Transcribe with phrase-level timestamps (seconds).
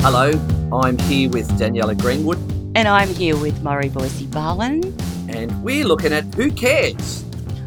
[0.00, 0.30] Hello,
[0.72, 2.38] I'm here with Daniela Greenwood,
[2.76, 4.82] And I'm here with Murray Boise Barlin.
[5.28, 7.24] and we're looking at who cares.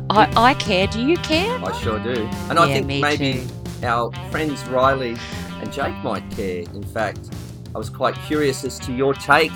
[0.09, 0.87] I, I care.
[0.87, 1.59] Do you care?
[1.63, 2.27] I sure do.
[2.49, 3.45] And I think maybe
[3.79, 3.85] too.
[3.85, 5.15] our friends Riley
[5.61, 6.61] and Jake might care.
[6.73, 7.29] In fact,
[7.75, 9.51] I was quite curious as to your take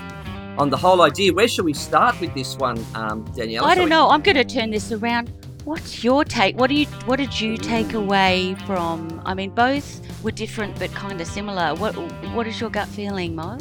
[0.58, 1.34] on the whole idea.
[1.34, 3.64] Where should we start with this one, um, Daniela?
[3.64, 4.10] I don't know.
[4.10, 5.32] I'm going to turn this around.
[5.66, 6.56] What's your take?
[6.58, 9.22] What do you What did you take away from?
[9.26, 11.74] I mean, both were different but kind of similar.
[11.76, 11.94] What
[12.34, 13.58] What is your gut feeling, Mo?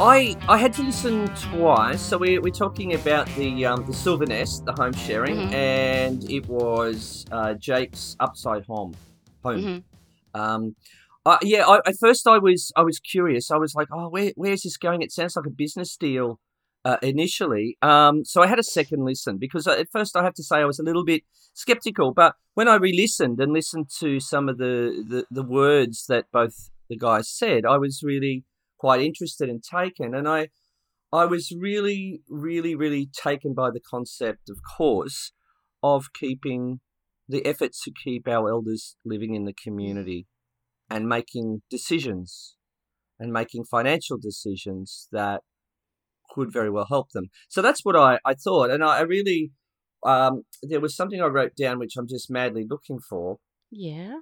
[0.00, 2.00] I I had to listen twice.
[2.00, 5.52] So we, we're talking about the um, the Silver Nest, the home sharing, Mhm.
[5.54, 8.94] and it was uh, Jake's upside home.
[9.44, 9.62] Home.
[9.62, 9.78] hmm
[10.40, 10.74] Um,
[11.24, 13.50] uh, yeah, I, at first I was I was curious.
[13.52, 15.02] I was like, oh, where where's this going?
[15.02, 16.40] It sounds like a business deal
[16.84, 17.76] uh, initially.
[17.82, 20.56] Um, so I had a second listen because uh, at first I have to say
[20.56, 21.22] I was a little bit
[21.54, 22.12] skeptical.
[22.12, 26.70] But when I re-listened and listened to some of the, the, the words that both
[26.88, 28.44] the guys said, I was really
[28.78, 30.14] quite interested and taken.
[30.14, 30.48] And I
[31.14, 35.32] I was really, really, really taken by the concept, of course,
[35.82, 36.80] of keeping
[37.28, 40.26] the efforts to keep our elders living in the community
[40.88, 42.56] and making decisions
[43.18, 45.42] and making financial decisions that
[46.32, 47.26] could very well help them.
[47.48, 48.70] So that's what I, I thought.
[48.70, 49.52] And I, I really,
[50.04, 53.38] um, there was something I wrote down which I'm just madly looking for.
[53.70, 54.16] Yeah.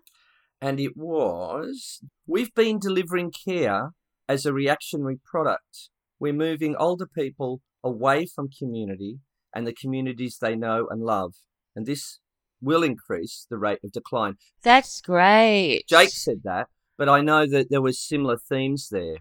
[0.60, 3.90] And it was we've been delivering care
[4.28, 5.88] as a reactionary product.
[6.18, 9.20] We're moving older people away from community
[9.54, 11.32] and the communities they know and love.
[11.74, 12.20] And this
[12.60, 14.34] will increase the rate of decline.
[14.62, 15.84] That's great.
[15.88, 19.16] Jake said that, but I know that there were similar themes there.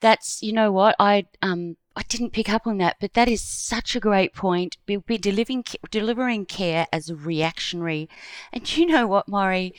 [0.00, 3.42] That's you know what I um I didn't pick up on that, but that is
[3.42, 4.76] such a great point.
[4.86, 8.08] We'll be delivering delivering care as a reactionary,
[8.52, 9.74] and you know what, Maury,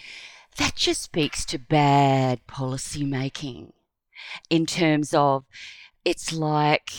[0.58, 3.72] that just speaks to bad policy making,
[4.50, 5.45] in terms of
[6.03, 6.92] it's like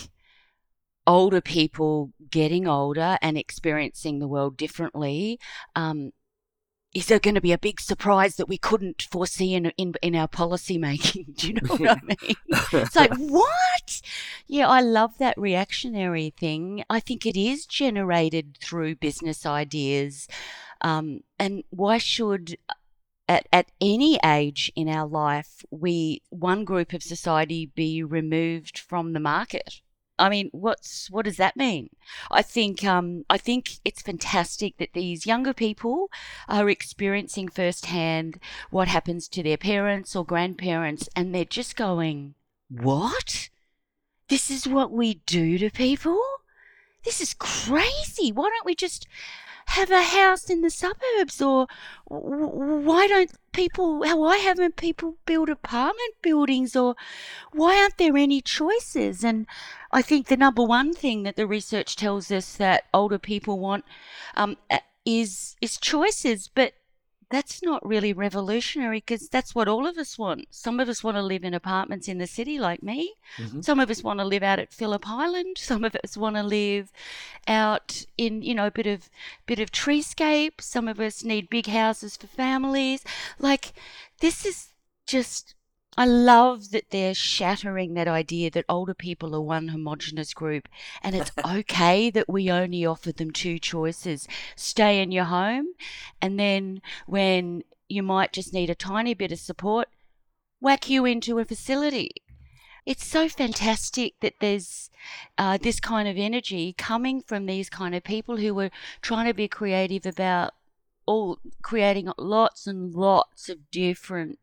[1.07, 5.39] older people getting older and experiencing the world differently.
[5.77, 6.13] Um,
[6.93, 10.17] is there going to be a big surprise that we couldn't foresee in in, in
[10.17, 11.27] our policy making?
[11.37, 12.37] Do you know what I mean?
[12.73, 14.03] It's like, what?
[14.47, 16.85] Yeah, I love that reactionary thing.
[16.91, 20.27] I think it is generated through business ideas.
[20.81, 22.57] Um, and why should,
[23.29, 29.13] at, at any age in our life, we one group of society be removed from
[29.13, 29.81] the market?
[30.21, 31.89] I mean, what's what does that mean?
[32.31, 36.11] I think um, I think it's fantastic that these younger people
[36.47, 38.39] are experiencing firsthand
[38.71, 42.35] what happens to their parents or grandparents, and they're just going,
[42.69, 43.49] "What?
[44.29, 46.21] This is what we do to people?
[47.03, 48.31] This is crazy!
[48.31, 49.07] Why don't we just
[49.71, 51.67] have a house in the suburbs, or
[52.07, 54.01] why don't people?
[54.01, 56.97] Why haven't people built apartment buildings, or
[57.53, 59.47] why aren't there any choices?" And
[59.93, 63.85] I think the number one thing that the research tells us that older people want
[64.37, 64.57] um,
[65.05, 66.75] is is choices, but
[67.31, 70.47] that's not really revolutionary because that's what all of us want.
[70.51, 73.15] Some of us want to live in apartments in the city, like me.
[73.39, 73.65] Mhm.
[73.65, 75.57] Some of us want to live out at Phillip Island.
[75.59, 76.93] Some of us want to live
[77.47, 79.09] out in you know a bit of
[79.47, 80.61] bit of treescape.
[80.61, 83.05] Some of us need big houses for families.
[83.39, 83.73] Like
[84.21, 84.71] this is
[85.07, 85.55] just
[85.97, 90.69] I love that they're shattering that idea that older people are one homogenous group
[91.03, 95.67] and it's okay that we only offer them two choices stay in your home
[96.23, 99.89] and then when you might just need a tiny bit of support,
[100.61, 102.11] whack you into a facility.
[102.87, 104.91] It's so fantastic that there's
[105.37, 108.71] uh, this kind of energy coming from these kind of people who are
[109.03, 110.55] trying to be creative about
[111.05, 114.39] all creating lots and lots of different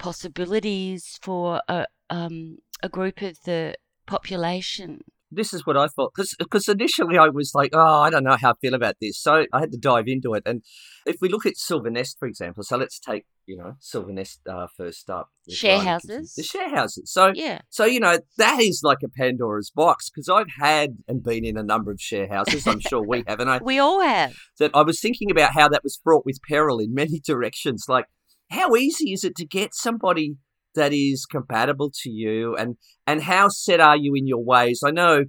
[0.00, 3.74] possibilities for a um, a group of the
[4.06, 5.04] population.
[5.32, 8.50] This is what I thought because initially I was like, oh, I don't know how
[8.50, 9.22] I feel about this.
[9.22, 10.42] So I had to dive into it.
[10.44, 10.64] And
[11.06, 14.40] if we look at Silver Nest, for example, so let's take, you know, Silver Nest
[14.50, 15.28] uh, first up.
[15.48, 16.34] Share Ryan houses.
[16.34, 17.12] The share houses.
[17.12, 17.60] So Yeah.
[17.68, 21.56] So, you know, that is like a Pandora's box because I've had and been in
[21.56, 22.66] a number of share houses.
[22.66, 23.38] I'm sure we have.
[23.38, 24.34] And I, We all have.
[24.58, 27.84] that I was thinking about how that was fraught with peril in many directions.
[27.88, 28.06] Like,
[28.50, 30.36] how easy is it to get somebody
[30.74, 32.76] that is compatible to you and,
[33.06, 34.80] and how set are you in your ways?
[34.84, 35.24] I know,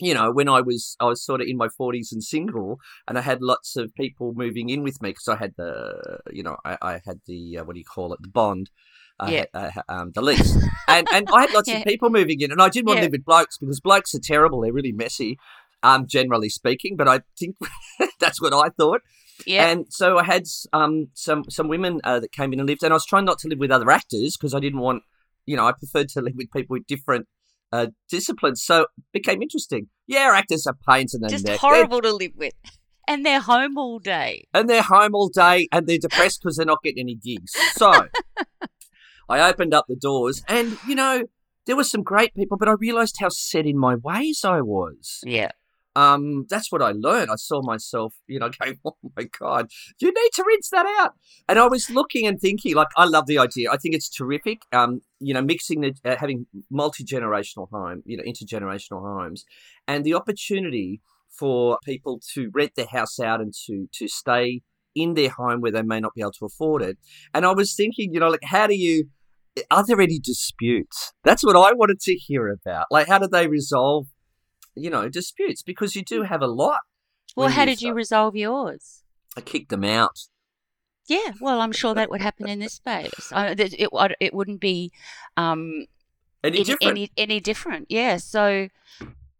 [0.00, 2.78] you know, when I was, I was sort of in my forties and single
[3.08, 6.42] and I had lots of people moving in with me because I had the, you
[6.42, 8.20] know, I, I had the, uh, what do you call it?
[8.22, 8.70] The bond.
[9.20, 9.44] I Yeah.
[9.52, 10.56] uh, um, the lease,
[10.86, 11.78] and and I had lots Yeah.
[11.78, 14.20] of people moving in, and I didn't want to live with blokes because blokes are
[14.22, 14.60] terrible.
[14.60, 15.38] They're really messy,
[15.82, 16.94] um, generally speaking.
[16.96, 17.56] But I think
[18.20, 19.00] that's what I thought.
[19.46, 19.68] Yeah.
[19.70, 22.92] And so I had um, some some women uh, that came in and lived, and
[22.92, 25.02] I was trying not to live with other actors because I didn't want,
[25.46, 27.26] you know, I preferred to live with people with different
[27.72, 28.62] uh, disciplines.
[28.64, 29.88] So it became interesting.
[30.06, 31.60] Yeah, actors are pains in the Just neck.
[31.60, 32.54] horrible to live with.
[33.06, 34.44] And they're home all day.
[34.52, 37.52] and they're home all day and they're depressed because they're not getting any gigs.
[37.72, 37.90] So
[39.28, 41.24] I opened up the doors and, you know,
[41.66, 45.20] there were some great people, but I realized how set in my ways I was.
[45.24, 45.52] Yeah.
[45.98, 47.28] Um, that's what I learned.
[47.30, 49.68] I saw myself, you know, going, "Oh my god,
[50.00, 51.14] you need to rinse that out."
[51.48, 53.70] And I was looking and thinking, like, I love the idea.
[53.72, 54.62] I think it's terrific.
[54.72, 59.44] Um, you know, mixing the uh, having multi generational home, you know, intergenerational homes,
[59.88, 64.62] and the opportunity for people to rent their house out and to to stay
[64.94, 66.96] in their home where they may not be able to afford it.
[67.34, 69.08] And I was thinking, you know, like, how do you?
[69.72, 71.12] Are there any disputes?
[71.24, 72.86] That's what I wanted to hear about.
[72.92, 74.06] Like, how do they resolve?
[74.78, 76.80] You know, disputes because you do have a lot.
[77.36, 79.02] Well, how did you resolve yours?
[79.36, 80.18] I kicked them out.
[81.06, 83.32] Yeah, well, I'm sure that would happen in this space.
[83.32, 83.88] I, it, it
[84.20, 84.92] it wouldn't be
[85.36, 85.86] um,
[86.44, 86.90] Any any, different?
[86.90, 87.86] any any different.
[87.88, 88.16] Yeah.
[88.18, 88.68] So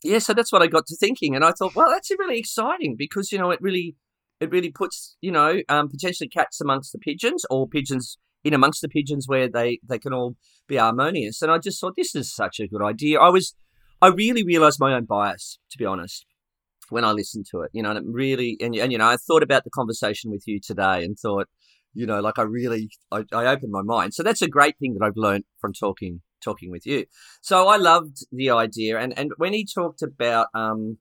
[0.03, 2.95] yeah, so that's what I got to thinking, and I thought, well, that's really exciting
[2.97, 3.97] because you know it really,
[4.41, 8.81] it really puts you know um, potentially cats amongst the pigeons or pigeons in amongst
[8.81, 10.37] the pigeons where they they can all
[10.67, 11.43] be harmonious.
[11.43, 13.19] And I just thought this is such a good idea.
[13.19, 13.55] I was,
[14.01, 16.25] I really realised my own bias, to be honest,
[16.89, 17.71] when I listened to it.
[17.73, 20.45] You know, and it really, and and you know, I thought about the conversation with
[20.47, 21.49] you today and thought,
[21.95, 24.15] you know, like I really, I, I opened my mind.
[24.15, 27.05] So that's a great thing that I've learned from talking talking with you.
[27.43, 30.99] So I loved the idea, and and when he talked about, um,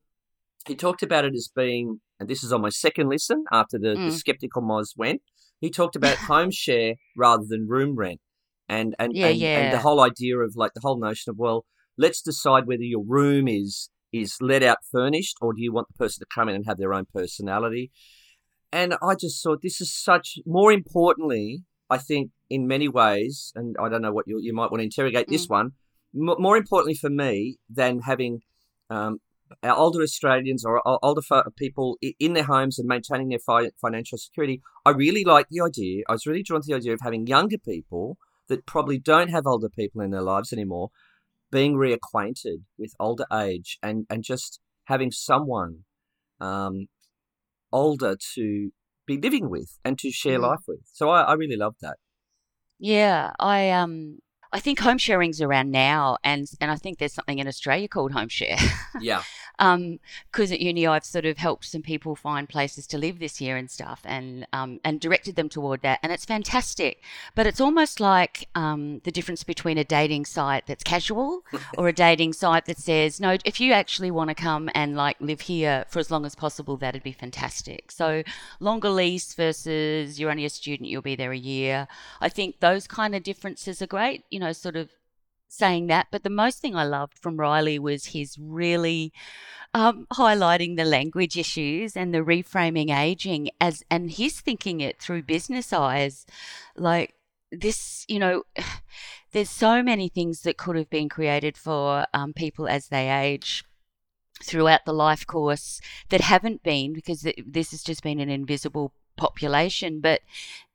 [0.67, 3.99] he talked about it as being, and this is on my second listen after the,
[4.03, 4.19] the Mm.
[4.19, 5.21] skeptical Moz went.
[5.59, 8.19] He talked about home share rather than room rent,
[8.67, 11.65] and and Yeah, and, and the whole idea of like the whole notion of well,
[11.97, 15.97] let's decide whether your room is is let out furnished or do you want the
[15.97, 17.91] person to come in and have their own personality.
[18.71, 20.39] And I just thought this is such.
[20.45, 24.71] More importantly, I think in many ways, and I don't know what you you might
[24.71, 25.71] want to interrogate this one.
[26.13, 28.41] M- more importantly for me than having
[28.89, 29.19] um,
[29.63, 31.21] our older Australians or older
[31.57, 36.03] people in their homes and maintaining their fi- financial security, I really like the idea.
[36.09, 38.17] I was really drawn to the idea of having younger people
[38.49, 40.91] that probably don't have older people in their lives anymore
[41.51, 45.85] being reacquainted with older age and, and just having someone
[46.39, 46.87] um,
[47.71, 48.71] older to
[49.05, 50.43] be living with and to share Mm.
[50.49, 50.81] life with.
[50.91, 51.97] So I, I really love that.
[52.79, 54.19] yeah, I um
[54.51, 58.11] I think home sharing's around now, and and I think there's something in Australia called
[58.13, 58.57] home share.
[59.01, 59.23] Yeah.
[59.59, 59.99] um
[60.31, 63.57] because at uni I've sort of helped some people find places to live this year
[63.57, 67.01] and stuff and um and directed them toward that and it's fantastic.
[67.35, 71.41] But it's almost like um the difference between a dating site that's casual
[71.77, 75.17] or a dating site that says no if you actually want to come and like
[75.19, 77.91] live here for as long as possible that'd be fantastic.
[77.91, 78.23] So
[78.59, 81.87] longer lease versus you're only a student you'll be there a year.
[82.21, 84.89] I think those kind of differences are great you know sort of
[85.47, 89.11] saying that but the most thing I loved from Riley was his really
[89.73, 95.23] um, highlighting the language issues and the reframing aging as and he's thinking it through
[95.23, 96.25] business eyes.
[96.75, 97.13] Like
[97.51, 98.43] this you know
[99.31, 103.63] there's so many things that could have been created for um, people as they age
[104.43, 108.93] throughout the life course that haven't been because th- this has just been an invisible
[109.17, 110.21] population but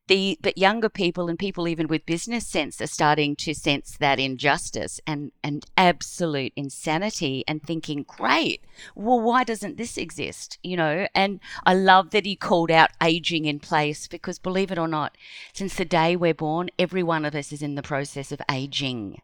[0.07, 4.19] the but younger people and people even with business sense are starting to sense that
[4.19, 8.63] injustice and and absolute insanity and thinking great.
[8.95, 10.59] Well why doesn't this exist?
[10.63, 14.77] You know and i love that he called out aging in place because believe it
[14.77, 15.17] or not
[15.53, 19.21] since the day we're born every one of us is in the process of aging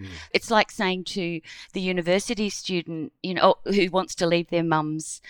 [0.00, 0.06] Mm.
[0.32, 1.40] it's like saying to
[1.72, 5.20] the university student, you know, who wants to leave their mums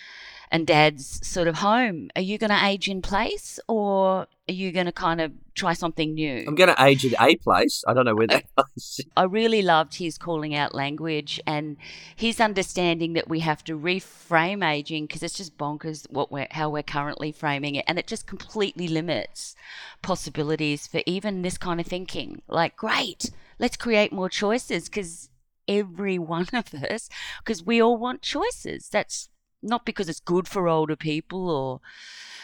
[0.51, 4.73] and dads sort of home, are you going to age in place or are you
[4.73, 6.45] going to kind of try something new?
[6.49, 7.85] I'm going to age in a place.
[7.87, 8.45] I don't know where that
[8.77, 9.01] is.
[9.17, 11.77] I really loved his calling out language and
[12.17, 16.69] his understanding that we have to reframe aging because it's just bonkers what we're how
[16.69, 19.55] we're currently framing it, and it just completely limits
[20.03, 22.43] possibilities for even this kind of thinking.
[22.49, 23.31] Like, great,
[23.61, 25.29] let's create more choices because
[25.69, 28.89] every one of us, because we all want choices.
[28.89, 29.29] That's
[29.63, 31.81] not because it's good for older people or.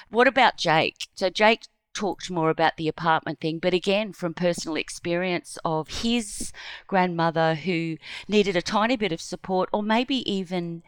[0.08, 1.08] What about Jake?
[1.16, 1.62] So Jake
[1.94, 6.52] talked more about the apartment thing, but again, from personal experience of his
[6.86, 7.96] grandmother who
[8.28, 10.82] needed a tiny bit of support, or maybe even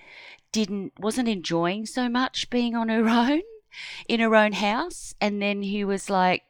[0.53, 3.43] didn't wasn't enjoying so much being on her own
[4.07, 6.43] in her own house, and then he was like,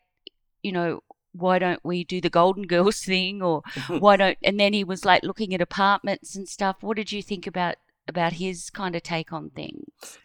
[0.63, 1.03] you know.
[1.33, 4.39] Why don't we do the Golden Girls thing, or why don't?
[4.43, 6.77] And then he was like looking at apartments and stuff.
[6.81, 10.19] What did you think about about his kind of take on things?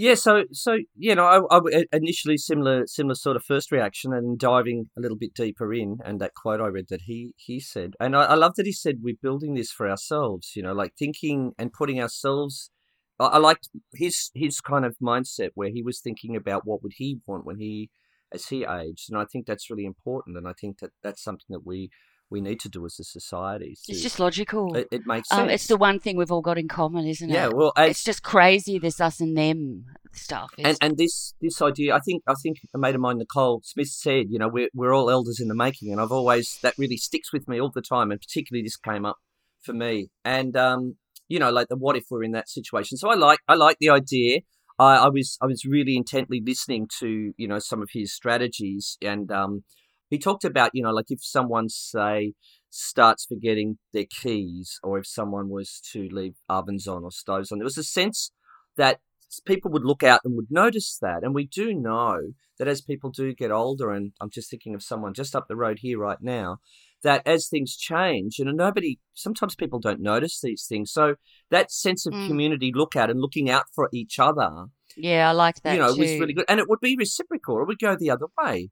[0.00, 4.38] Yeah, so so you know, I, I initially similar similar sort of first reaction, and
[4.38, 7.94] diving a little bit deeper in, and that quote I read that he he said,
[7.98, 10.52] and I, I love that he said we're building this for ourselves.
[10.54, 12.70] You know, like thinking and putting ourselves.
[13.18, 16.92] I, I liked his his kind of mindset where he was thinking about what would
[16.98, 17.90] he want when he
[18.32, 21.46] as he aged, and I think that's really important, and I think that that's something
[21.50, 21.90] that we
[22.30, 23.76] we need to do as a society.
[23.84, 24.76] To, it's just logical.
[24.76, 25.40] It, it makes sense.
[25.40, 27.50] Um, it's the one thing we've all got in common, isn't yeah, it?
[27.50, 28.78] Yeah, well, it's just crazy.
[28.78, 30.52] This us and them stuff.
[30.58, 33.88] And and this this idea, I think I think a mate of mine, Nicole Smith,
[33.88, 36.96] said, you know, we're we're all elders in the making, and I've always that really
[36.96, 39.16] sticks with me all the time, and particularly this came up
[39.62, 40.96] for me, and um,
[41.28, 42.98] you know, like the what if we're in that situation.
[42.98, 44.40] So I like I like the idea.
[44.78, 48.96] I, I was I was really intently listening to you know some of his strategies,
[49.02, 49.64] and um,
[50.10, 52.34] he talked about you know like if someone say
[52.70, 57.58] starts forgetting their keys or if someone was to leave ovens on or stoves on
[57.58, 58.30] there was a sense
[58.76, 59.00] that
[59.46, 61.22] people would look out and would notice that.
[61.22, 62.20] And we do know
[62.58, 65.54] that as people do get older and i'm just thinking of someone just up the
[65.56, 66.58] road here right now
[67.02, 71.14] that as things change and nobody sometimes people don't notice these things so
[71.50, 72.26] that sense of mm.
[72.26, 75.94] community look out and looking out for each other yeah i like that you know
[75.94, 76.00] too.
[76.00, 78.70] was really good and it would be reciprocal it would go the other way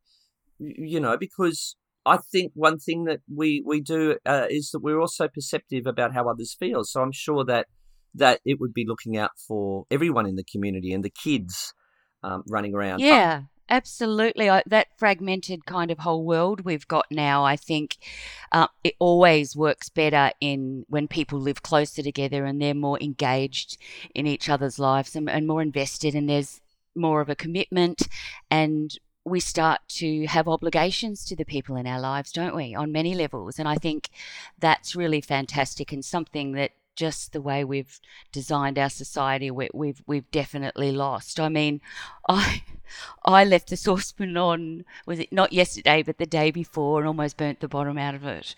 [0.58, 5.00] you know, because I think one thing that we we do uh, is that we're
[5.00, 6.84] also perceptive about how others feel.
[6.84, 7.66] So I'm sure that
[8.14, 11.74] that it would be looking out for everyone in the community and the kids
[12.22, 13.00] um, running around.
[13.00, 13.42] Yeah.
[13.68, 14.48] Absolutely.
[14.48, 17.96] I, that fragmented kind of whole world we've got now, I think
[18.52, 23.76] uh, it always works better in when people live closer together and they're more engaged
[24.14, 26.60] in each other's lives and, and more invested, and there's
[26.94, 28.08] more of a commitment
[28.50, 32.92] and we start to have obligations to the people in our lives, don't we, on
[32.92, 33.58] many levels?
[33.58, 34.08] And I think
[34.60, 38.00] that's really fantastic and something that just the way we've
[38.32, 41.38] designed our society, we, we've we've definitely lost.
[41.38, 41.80] I mean,
[42.28, 42.62] I
[43.24, 47.36] I left the saucepan on was it not yesterday, but the day before, and almost
[47.36, 48.54] burnt the bottom out of it.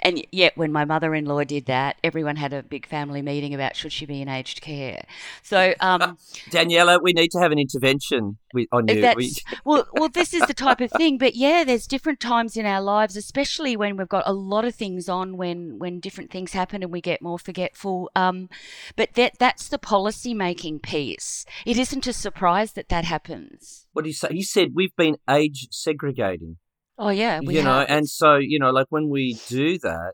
[0.00, 3.54] And yet, when my mother in law did that, everyone had a big family meeting
[3.54, 5.02] about should she be in aged care.
[5.42, 6.00] So, um,
[6.50, 8.38] Daniela, we need to have an intervention
[8.72, 9.00] on you.
[9.00, 11.18] That's, well, well, this is the type of thing.
[11.18, 14.74] But yeah, there's different times in our lives, especially when we've got a lot of
[14.74, 18.10] things on, when when different things happen and we get more forgetful.
[18.16, 18.48] Um,
[18.96, 21.44] but that that's the policy making piece.
[21.66, 23.86] It isn't a surprise that that happens.
[23.92, 24.28] What do you say?
[24.30, 26.56] He said we've been age segregating.
[27.02, 30.12] Oh yeah, you know, and so you know, like when we do that,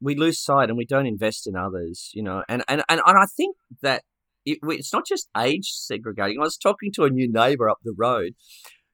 [0.00, 2.10] we lose sight and we don't invest in others.
[2.12, 4.02] You know, and and and, and I think that
[4.44, 6.40] it, it's not just age segregating.
[6.40, 8.32] I was talking to a new neighbour up the road.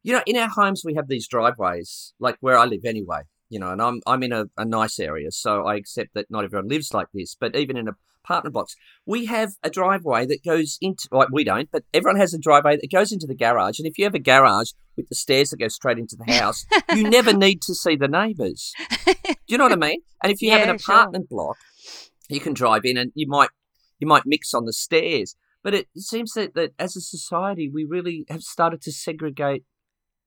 [0.03, 3.23] You know, in our homes we have these driveways, like where I live anyway.
[3.51, 6.45] You know, and I'm I'm in a, a nice area, so I accept that not
[6.45, 7.37] everyone lives like this.
[7.39, 8.77] But even in a apartment blocks.
[9.07, 12.77] We have a driveway that goes into, like we don't, but everyone has a driveway
[12.77, 13.79] that goes into the garage.
[13.79, 16.65] And if you have a garage with the stairs that go straight into the house,
[16.95, 18.73] you never need to see the neighbours.
[19.07, 19.15] Do
[19.49, 20.01] you know what I mean?
[20.23, 21.37] And if you yeah, have an apartment sure.
[21.37, 21.57] block,
[22.29, 23.51] you can drive in and you might
[23.99, 25.35] you might mix on the stairs.
[25.63, 29.65] But it, it seems that, that as a society, we really have started to segregate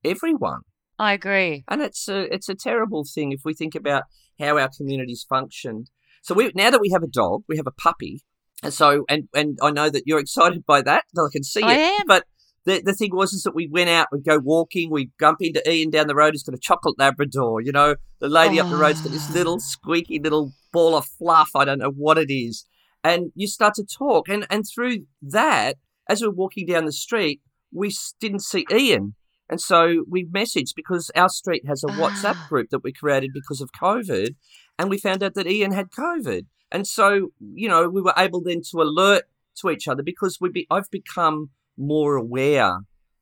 [0.04, 0.60] everyone.
[0.98, 4.04] I agree, and it's a it's a terrible thing if we think about
[4.38, 5.90] how our communities functioned
[6.24, 8.22] so we now that we have a dog, we have a puppy,
[8.62, 11.04] and so and and I know that you're excited by that.
[11.16, 12.00] I can see I it.
[12.00, 12.06] Am.
[12.06, 12.24] But
[12.64, 15.62] the the thing was is that we went out, we go walking, we bump into
[15.70, 16.32] Ian down the road.
[16.32, 17.60] He's got a chocolate Labrador.
[17.60, 18.64] You know, the lady oh.
[18.64, 19.58] up the road's got this little ah.
[19.58, 21.50] squeaky little ball of fluff.
[21.54, 22.64] I don't know what it is.
[23.04, 25.76] And you start to talk, and and through that,
[26.08, 29.14] as we're walking down the street, we didn't see Ian.
[29.48, 32.46] And so we messaged because our street has a WhatsApp ah.
[32.48, 34.34] group that we created because of COVID
[34.78, 36.46] and we found out that Ian had COVID.
[36.72, 39.24] And so, you know, we were able then to alert
[39.60, 42.78] to each other because we be, I've become more aware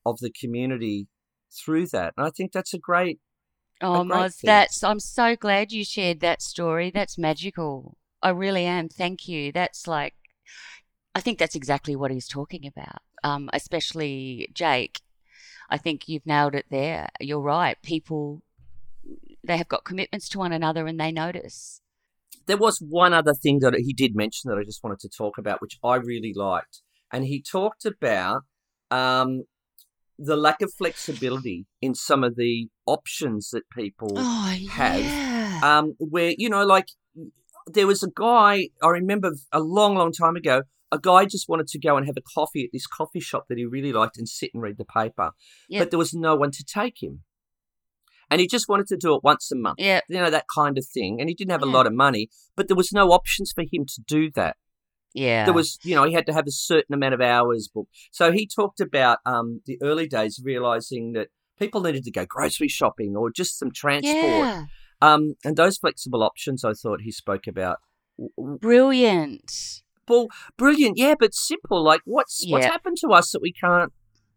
[0.07, 1.09] of the community
[1.65, 2.15] through that.
[2.17, 3.21] And I think that's a great
[3.83, 6.91] Oh, Moz, that's I'm so glad you shared that story.
[6.91, 7.97] That's magical.
[8.23, 8.89] I really am.
[8.89, 9.51] Thank you.
[9.51, 10.15] That's like
[11.17, 13.03] I think that's exactly what he's talking about.
[13.25, 15.01] Um, especially Jake.
[15.73, 17.09] I think you've nailed it there.
[17.19, 17.81] You're right.
[17.83, 18.43] People
[19.43, 21.81] they have got commitments to one another and they notice.
[22.47, 25.39] There was one other thing that he did mention that I just wanted to talk
[25.39, 26.83] about, which I really liked.
[27.11, 28.43] And he talked about
[28.91, 29.45] um,
[30.19, 35.01] the lack of flexibility in some of the options that people oh, have.
[35.01, 35.61] Yeah.
[35.63, 36.89] Um, where, you know, like
[37.67, 40.63] there was a guy, I remember a long, long time ago,
[40.93, 43.59] a guy just wanted to go and have a coffee at this coffee shop that
[43.59, 45.33] he really liked and sit and read the paper.
[45.69, 45.81] Yep.
[45.81, 47.23] But there was no one to take him
[48.33, 49.77] and he just wanted to do it once a month.
[49.79, 50.01] Yeah.
[50.09, 51.21] You know, that kind of thing.
[51.21, 51.69] And he didn't have yeah.
[51.69, 54.57] a lot of money, but there was no options for him to do that.
[55.15, 55.45] Yeah.
[55.45, 57.91] There was, you know, he had to have a certain amount of hours booked.
[58.11, 62.69] So he talked about um, the early days realizing that people needed to go grocery
[62.69, 64.17] shopping or just some transport.
[64.17, 64.65] Yeah.
[65.03, 67.81] Um, and those flexible options, I thought he spoke about.
[68.39, 69.83] Brilliant.
[70.13, 70.29] Well,
[70.59, 71.83] brilliant, yeah, but simple.
[71.83, 73.93] Like, what's what's happened to us that we can't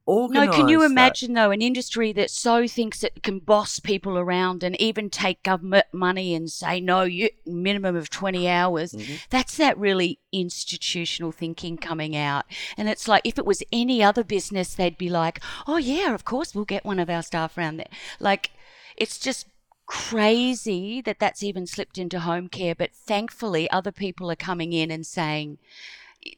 [0.05, 0.47] organize?
[0.47, 0.85] No, can you that?
[0.85, 5.43] imagine though an industry that so thinks it can boss people around and even take
[5.43, 8.93] government money and say no, you minimum of twenty hours.
[8.93, 9.19] Mhm.
[9.29, 12.45] That's that really institutional thinking coming out.
[12.77, 16.23] And it's like if it was any other business, they'd be like, oh yeah, of
[16.23, 17.89] course we'll get one of our staff around there.
[18.19, 18.51] Like,
[18.95, 19.47] it's just
[19.85, 22.75] crazy that that's even slipped into home care.
[22.75, 25.57] But thankfully, other people are coming in and saying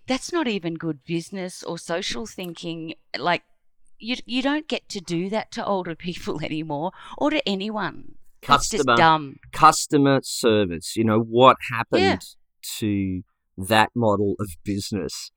[0.05, 2.93] that's not even good business or social thinking.
[3.17, 3.43] Like
[3.99, 8.15] you you don't get to do that to older people anymore or to anyone.
[8.41, 9.37] Customer dumb.
[9.51, 10.95] customer service.
[10.95, 12.17] You know what happened Yeah.
[12.79, 13.21] to
[13.57, 15.31] that model of business.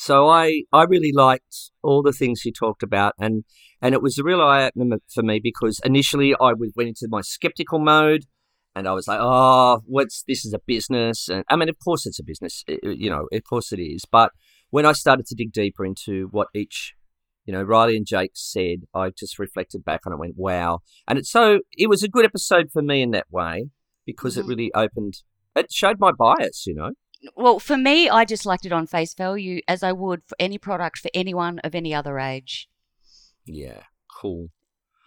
[0.00, 3.42] So I I really liked all the things he talked about, and
[3.82, 7.08] and it was a real eye opener for me because initially I was- went into
[7.10, 8.22] my skeptical mode,
[8.76, 12.06] and I was like, oh, what's this is a business, and I mean, of course
[12.06, 14.04] it's a business, i- i- you know, of course it is.
[14.18, 14.30] But
[14.70, 16.94] when I started to dig deeper into what each
[17.46, 20.80] you know, Riley and Jake said, I just reflected back on it and went, wow.
[21.08, 23.70] And it's so, it was a good episode for me in that way
[24.04, 24.40] because Mhm.
[24.40, 25.14] it really opened,
[25.56, 26.90] it showed my bias, you know.
[27.36, 30.58] Well, for me, I just liked it on face value, as I would for any
[30.58, 32.68] product for anyone of any other age.
[33.44, 33.82] Yeah,
[34.20, 34.50] cool.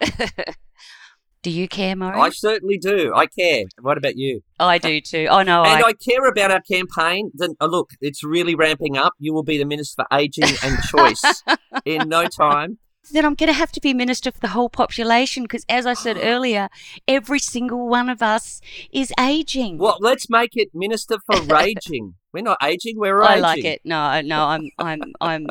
[1.42, 2.20] do you care, Murray?
[2.20, 3.12] I certainly do.
[3.14, 3.64] I care.
[3.80, 4.42] What about you?
[4.58, 5.26] I do too.
[5.30, 7.30] Oh no, and I, I, care about our campaign.
[7.34, 9.14] Then, oh, uh, look, it's really ramping up.
[9.18, 11.42] You will be the Minister for Aging and Choice
[11.84, 12.78] in no time.
[13.10, 15.94] Then I'm going to have to be minister for the whole population because, as I
[15.94, 16.68] said earlier,
[17.08, 18.60] every single one of us
[18.92, 19.78] is aging.
[19.78, 22.14] Well, let's make it Minister for Raging.
[22.32, 23.36] We're not aging, we're raging.
[23.36, 23.82] I like it.
[23.84, 25.46] No, no, I'm, I'm, I'm,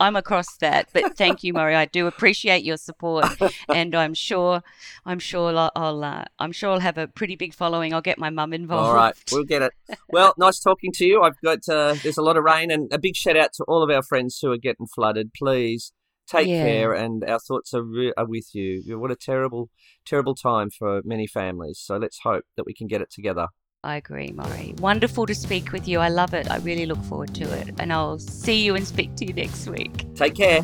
[0.00, 0.88] I'm across that.
[0.92, 1.76] But thank you, Murray.
[1.76, 3.26] I do appreciate your support,
[3.68, 4.60] and I'm sure,
[5.06, 7.94] I'm sure I'll, I'll uh, I'm sure I'll have a pretty big following.
[7.94, 8.88] I'll get my mum involved.
[8.88, 9.72] All right, we'll get it.
[10.08, 11.22] Well, nice talking to you.
[11.22, 13.84] I've got uh, there's a lot of rain, and a big shout out to all
[13.84, 15.32] of our friends who are getting flooded.
[15.34, 15.92] Please
[16.26, 16.62] take Yeah.
[16.62, 18.98] care, and our thoughts are, re- are with you.
[18.98, 19.70] What a terrible,
[20.04, 21.80] terrible time for many families.
[21.82, 23.48] So let's hope that we can get it together.
[23.82, 24.74] I agree, Murray.
[24.78, 25.98] Wonderful to speak with you.
[25.98, 26.50] I love it.
[26.50, 29.66] I really look forward to it, and I'll see you and speak to you next
[29.68, 30.06] week.
[30.14, 30.62] Take care.